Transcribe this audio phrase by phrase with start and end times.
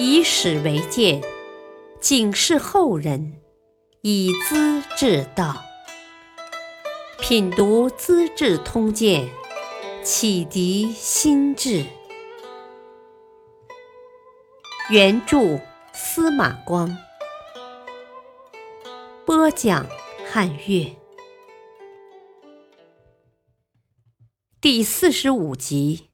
[0.00, 1.20] 以史为鉴，
[2.00, 3.42] 警示后人，
[4.02, 5.60] 以资治道。
[7.20, 9.28] 品读《资治通鉴》，
[10.04, 11.84] 启迪心智。
[14.88, 15.58] 原著
[15.92, 16.96] 司马光，
[19.26, 19.84] 播讲
[20.30, 20.96] 汉乐。
[24.60, 26.10] 第四十五集：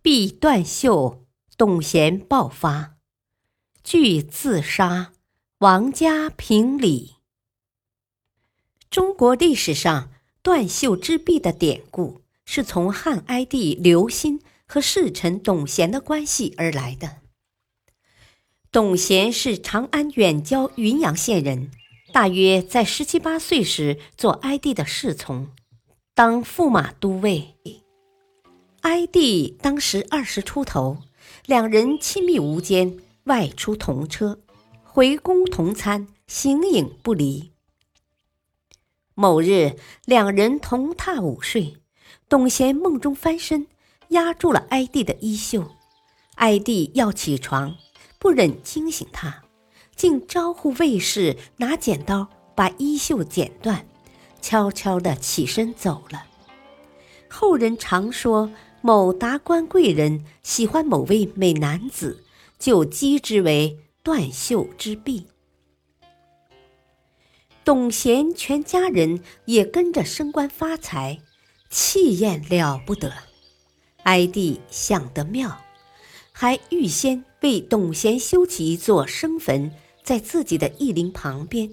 [0.00, 1.24] 避断袖，
[1.56, 2.96] 董贤爆发，
[3.84, 5.12] 惧自杀，
[5.58, 7.16] 王家平理。
[8.90, 10.10] 中国历史上
[10.42, 17.18] 断袖之弊的典故，是从汉哀帝刘歆和侍臣董贤的关系而来的。
[18.72, 21.70] 董贤是长安远郊云阳县人，
[22.12, 25.50] 大约在十七八岁时做哀帝的侍从，
[26.14, 27.56] 当驸马都尉。
[28.80, 31.02] 哀帝当时二十出头，
[31.46, 34.38] 两人亲密无间，外出同车，
[34.84, 37.50] 回宫同餐，形影不离。
[39.14, 41.78] 某日，两人同榻午睡，
[42.28, 43.66] 董贤梦中翻身，
[44.10, 45.68] 压住了哀帝的衣袖，
[46.36, 47.74] 哀帝要起床。
[48.20, 49.42] 不忍惊醒他，
[49.96, 53.84] 竟招呼卫士拿剪刀把衣袖剪断，
[54.40, 56.24] 悄悄地起身走了。
[57.28, 58.48] 后人常说
[58.84, 62.24] 某达官贵人喜欢某位美男子，
[62.58, 65.28] 就讥之为断袖之弊。
[67.64, 71.20] 董贤全家人也跟着升官发财，
[71.70, 73.12] 气焰了不得。
[74.02, 75.62] 哀帝想得妙。
[76.32, 79.70] 还预先为董贤修起一座生坟，
[80.02, 81.70] 在自己的义陵旁边，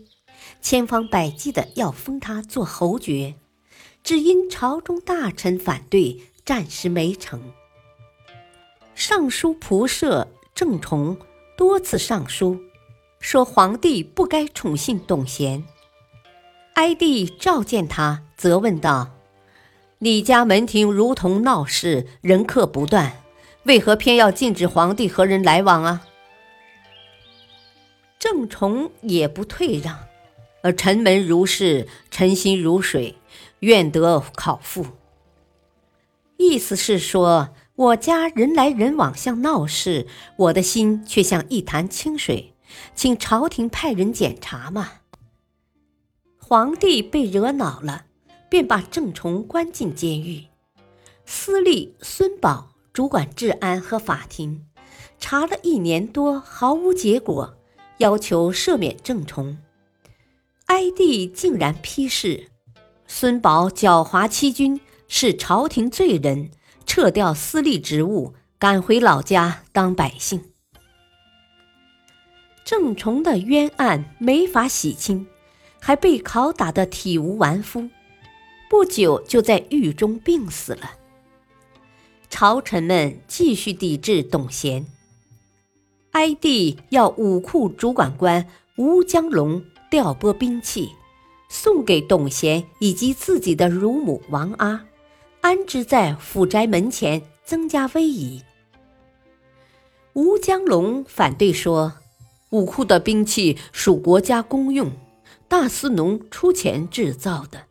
[0.61, 3.33] 千方百计的要封他做侯爵，
[4.03, 7.39] 只因朝中大臣反对，暂时没成。
[8.95, 11.15] 尚书仆射郑崇
[11.55, 12.59] 多次上书，
[13.19, 15.63] 说皇帝不该宠幸董贤。
[16.73, 19.11] 哀帝召见他，责问道
[19.99, 23.21] ：“你家门庭如同闹市，人客不断。”
[23.65, 26.07] 为何偏要禁止皇帝和人来往啊？
[28.17, 29.99] 郑崇也不退让，
[30.63, 33.15] 而臣门如是，臣心如水，
[33.59, 34.87] 愿得考复。
[36.39, 40.07] 意思是说，我家人来人往像闹市，
[40.37, 42.55] 我的心却像一潭清水，
[42.95, 44.93] 请朝廷派人检查嘛。
[46.37, 48.05] 皇帝被惹恼了，
[48.49, 50.45] 便把郑崇关进监狱。
[51.25, 52.69] 司隶孙宝。
[52.91, 54.65] 主管治安和法庭，
[55.19, 57.55] 查了一年多毫无结果，
[57.99, 59.57] 要求赦免郑崇。
[60.65, 62.47] 哀帝竟然批示：
[63.07, 66.51] 孙宝狡猾欺君，是朝廷罪人，
[66.85, 70.41] 撤掉司隶职务，赶回老家当百姓。
[72.63, 75.25] 郑崇的冤案没法洗清，
[75.79, 77.89] 还被拷打得体无完肤，
[78.69, 80.91] 不久就在狱中病死了。
[82.29, 84.85] 朝臣们继续抵制董贤，
[86.11, 88.47] 哀帝要武库主管官
[88.77, 90.91] 吴江龙调拨兵器，
[91.49, 94.85] 送给董贤以及自己的乳母王阿，
[95.41, 98.43] 安置在府宅门前，增加威仪。
[100.13, 101.93] 吴江龙反对说，
[102.49, 104.91] 武库的兵器属国家公用，
[105.47, 107.63] 大司农出钱制造的，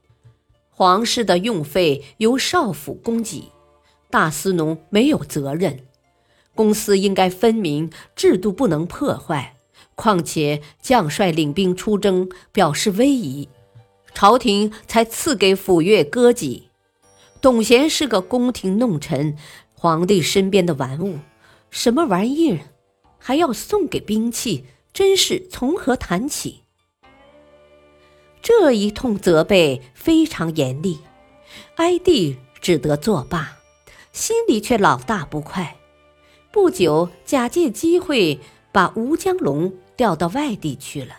[0.70, 3.52] 皇室的用费由少府供给。
[4.08, 5.80] 大司农没有责任，
[6.54, 9.56] 公司应该分明，制度不能破坏。
[9.94, 13.48] 况且将帅领兵出征，表示威仪，
[14.14, 16.67] 朝廷才赐给府乐歌妓。
[17.40, 19.36] 董贤是个宫廷弄臣，
[19.74, 21.18] 皇帝身边的玩物，
[21.70, 22.58] 什么玩意儿，
[23.18, 26.62] 还要送给兵器，真是从何谈起？
[28.42, 30.98] 这一通责备非常严厉，
[31.76, 33.56] 哀帝只得作罢。
[34.10, 35.76] 心里却老大不快，
[36.50, 38.40] 不久假借机会
[38.72, 41.18] 把吴江龙调到外地去了。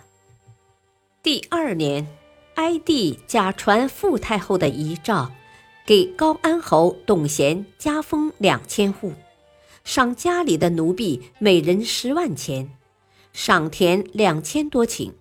[1.24, 2.06] 第二年，
[2.56, 5.32] 哀帝假传傅太后的遗诏，
[5.90, 9.12] 给高安侯董贤加封两千户，
[9.84, 12.78] 赏家里的奴婢每人十万钱，
[13.34, 15.14] 赏田两千多顷。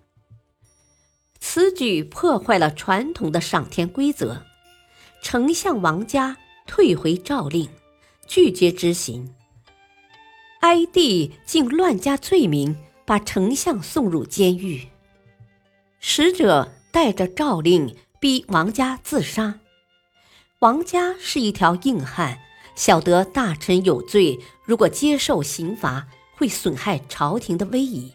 [1.39, 4.43] 此举破坏了传统的赏田规则，
[5.23, 6.37] 丞相王家。
[6.67, 7.67] 退回诏令，
[8.27, 9.33] 拒绝执行。
[10.59, 14.87] 哀帝竟乱加罪名，把丞相送入监狱。
[15.99, 19.59] 使者带着诏令逼王家自杀。
[20.59, 22.37] 王家是一条硬汉，
[22.75, 28.11] 晓得大臣有罪，如果接受刑罚，会损害朝廷的威仪，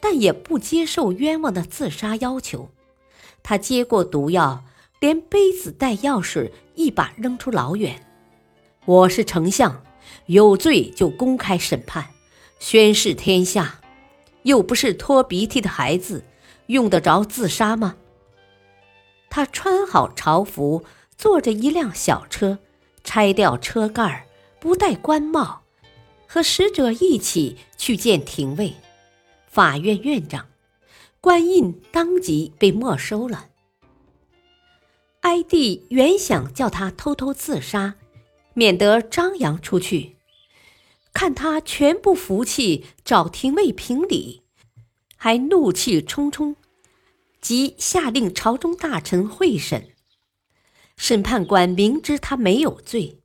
[0.00, 2.70] 但也不接受冤枉的自杀要求。
[3.42, 4.64] 他接过毒药，
[5.00, 8.06] 连杯子带药水一把扔出老远。
[8.86, 9.82] 我是丞相，
[10.28, 12.06] 有罪就公开审判，
[12.58, 13.80] 宣示天下。
[14.44, 16.24] 又不是拖鼻涕的孩子，
[16.68, 17.96] 用得着自杀吗？
[19.28, 20.82] 他穿好朝服，
[21.16, 22.58] 坐着一辆小车，
[23.02, 24.26] 拆掉车盖
[24.60, 25.62] 不戴官帽，
[26.26, 28.74] 和使者一起去见廷尉、
[29.46, 30.46] 法院院长，
[31.20, 33.48] 官印当即被没收了。
[35.20, 37.94] 哀帝原想叫他偷偷自杀，
[38.54, 40.16] 免得张扬出去。
[41.12, 44.42] 看他全不服气，找廷尉评理，
[45.16, 46.56] 还怒气冲冲，
[47.40, 49.88] 即下令朝中大臣会审。
[50.96, 53.20] 审判官明知他没有罪，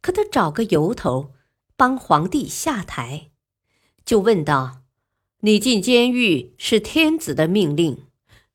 [0.00, 1.34] 可他找个由头
[1.76, 3.30] 帮皇帝下台，
[4.04, 4.82] 就问道
[5.40, 8.06] ：“你进监狱是天子的命令，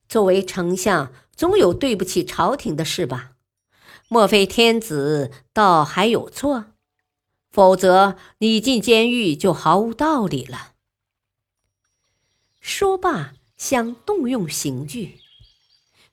[0.08, 3.32] 作为丞相，总有对不起朝廷的事吧？
[4.08, 6.66] 莫非天子倒还有错？”
[7.52, 10.72] 否则，你进监狱就毫无道理了。
[12.60, 15.18] 说罢，想动用刑具。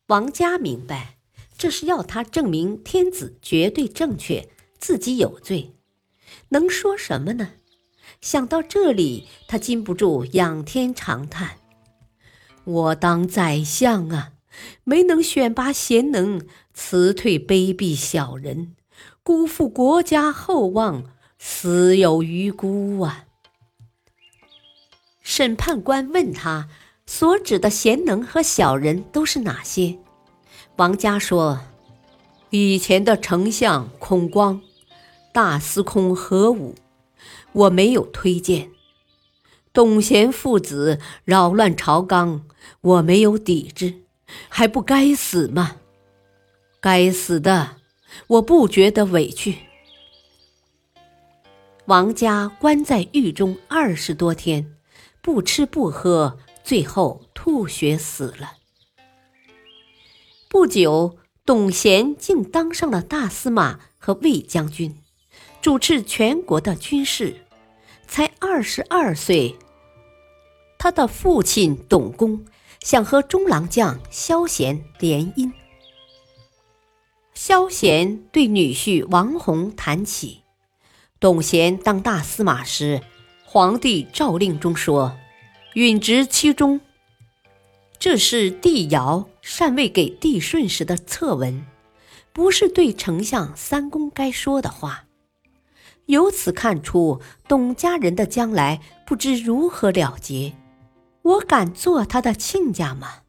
[0.07, 1.18] 王家明白，
[1.59, 4.47] 这是要他证明天子绝对正确，
[4.79, 5.75] 自己有罪。
[6.49, 7.49] 能说什么呢？
[8.21, 11.57] 想到这里，他禁不住仰天长叹
[12.63, 14.31] ：“我当宰相啊，
[14.85, 18.75] 没能选拔贤能，辞退卑鄙小人，
[19.21, 21.03] 辜负国家厚望。”
[21.41, 23.25] 死有余辜啊！
[25.21, 26.67] 审判官问他
[27.05, 29.99] 所指的贤能和小人都是哪些？
[30.79, 31.59] 王家说
[32.51, 34.61] ：“以前的丞相孔光、
[35.33, 36.73] 大司空何武，
[37.51, 38.69] 我没有推荐；
[39.73, 42.45] 董贤父子扰乱朝纲，
[42.79, 43.93] 我没有抵制，
[44.47, 45.75] 还不该死吗？
[46.79, 47.75] 该死的，
[48.27, 49.57] 我不觉得委屈。”
[51.87, 54.77] 王家关在狱中二十多天，
[55.21, 58.53] 不吃不喝，最后吐血死了。
[60.51, 61.15] 不久，
[61.45, 64.97] 董贤竟当上了大司马和卫将军，
[65.61, 67.45] 主持全国的军事，
[68.07, 69.55] 才二十二岁。
[70.79, 72.43] 他的父亲董公
[72.79, 75.51] 想和中郎将萧贤联姻，
[77.35, 80.41] 萧贤对女婿王弘谈起。
[81.19, 83.03] 董贤当大司马时，
[83.45, 85.15] 皇帝诏令中说
[85.75, 86.81] ：“允直其中。”
[87.99, 91.65] 这是帝尧禅位给帝舜时的策文，
[92.31, 95.03] 不是对丞相三公该说的话。
[96.05, 100.55] 由此看出，董家人的将来不知如何了结。
[101.23, 103.23] 我敢做他的亲家吗？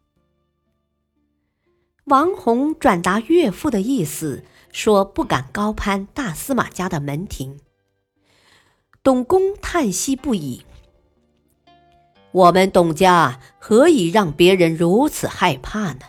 [2.05, 7.59] 王弘转达岳父的意思，说不敢高攀大司马家的门庭。
[9.03, 10.65] 董公叹息不已
[12.33, 16.01] ：“我们董家何以让别人如此害怕呢？”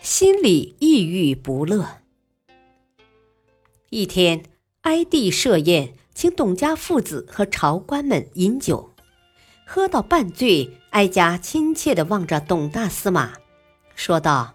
[0.00, 1.86] 心里抑郁不乐。
[3.90, 4.44] 一天，
[4.80, 8.94] 哀帝设宴，请董家父子和朝官们饮酒，
[9.66, 13.34] 喝到半醉，哀家亲切地望着董大司马，
[13.94, 14.54] 说道：“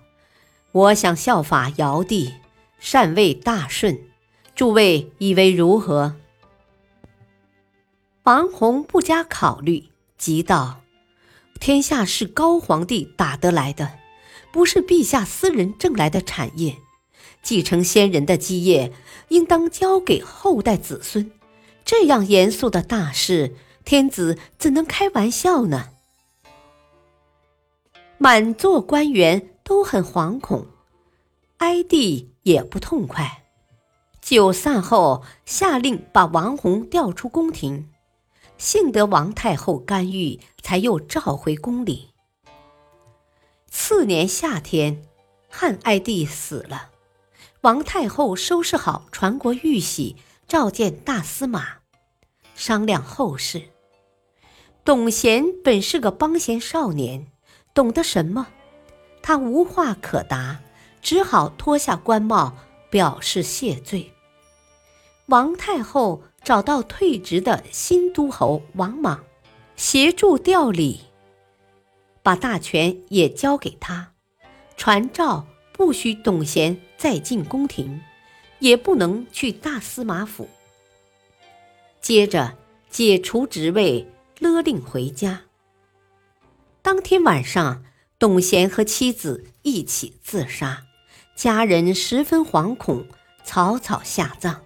[0.73, 2.33] 我想效法尧帝，
[2.79, 3.97] 禅位大顺，
[4.55, 6.15] 诸位以为如何？”
[8.23, 9.85] 王弘不加考虑，
[10.17, 10.81] 急道
[11.59, 13.99] ：“天下是高皇帝打得来的，
[14.51, 16.77] 不是陛下私人挣来的产业。
[17.43, 18.91] 继承先人的基业，
[19.29, 21.31] 应当交给后代子孙。
[21.85, 23.55] 这样严肃的大事，
[23.85, 25.89] 天子怎能开玩笑呢？”
[28.19, 30.65] 满座官员都很惶恐，
[31.57, 33.43] 哀帝也不痛快。
[34.19, 37.87] 酒散后，下令把王弘调出宫廷。
[38.57, 42.09] 幸得王太后干预，才又召回宫里。
[43.69, 45.03] 次年夏天，
[45.47, 46.89] 汉哀帝死了，
[47.61, 50.15] 王太后收拾好传国玉玺，
[50.47, 51.77] 召见大司马，
[52.55, 53.61] 商量后事。
[54.83, 57.27] 董贤本是个帮闲少年，
[57.73, 58.47] 懂得什么？
[59.21, 60.61] 他无话可答，
[61.01, 62.55] 只好脱下官帽，
[62.89, 64.11] 表示谢罪。
[65.27, 66.23] 王太后。
[66.47, 69.21] 找到退职的新都侯王莽，
[69.75, 71.01] 协助调理，
[72.23, 74.13] 把大权也交给他，
[74.77, 77.99] 传诏不许董贤再进宫廷，
[78.59, 80.47] 也不能去大司马府。
[81.99, 82.57] 接着
[82.89, 85.41] 解除职位，勒令回家。
[86.81, 87.83] 当天晚上，
[88.17, 90.85] 董贤和妻子一起自杀，
[91.35, 93.05] 家人十分惶恐，
[93.43, 94.61] 草草下葬。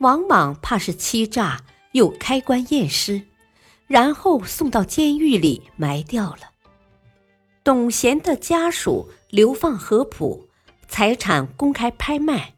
[0.00, 1.60] 王莽怕是欺诈，
[1.92, 3.20] 又开棺验尸，
[3.86, 6.52] 然后送到监狱里埋掉了。
[7.62, 10.48] 董贤的家属流放合浦，
[10.88, 12.54] 财产公开拍卖，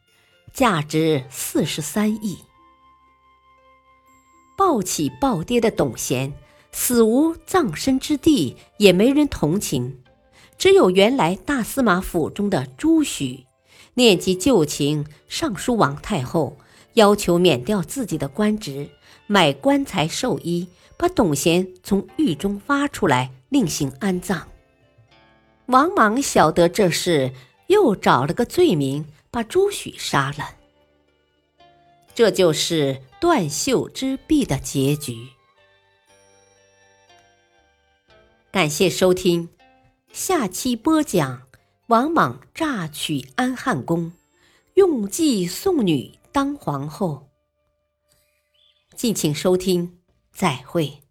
[0.53, 2.39] 价值四十三亿。
[4.57, 6.33] 暴起暴跌的董贤，
[6.71, 10.01] 死无葬身之地，也没人同情，
[10.57, 13.47] 只有原来大司马府中的朱许，
[13.95, 16.57] 念及旧情，上书王太后。
[16.95, 18.89] 要求免掉自己的官职，
[19.27, 24.49] 买棺材寿衣，把董贤从狱中挖出来，另行安葬。
[25.67, 27.33] 王莽晓得这事，
[27.69, 30.57] 又找了个罪名，把朱许杀了。
[32.15, 35.29] 这就是断袖之弊的结局。
[38.51, 39.49] 感谢收听，
[40.13, 41.43] 下期播讲
[41.87, 44.13] 王莽诈取安汉宫，
[44.75, 46.13] 用计送女。
[46.33, 47.29] 当皇后，
[48.97, 50.01] 敬请收听，
[50.33, 51.02] 再会。